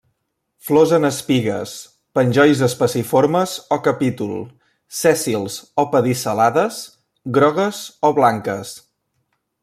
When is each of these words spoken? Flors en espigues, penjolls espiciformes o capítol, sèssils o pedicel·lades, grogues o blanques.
Flors 0.67 0.91
en 0.97 1.03
espigues, 1.07 1.73
penjolls 2.19 2.63
espiciformes 2.69 3.53
o 3.77 3.79
capítol, 3.89 4.33
sèssils 5.03 5.59
o 5.83 5.89
pedicel·lades, 5.97 6.79
grogues 7.37 7.83
o 8.11 8.15
blanques. 8.21 8.73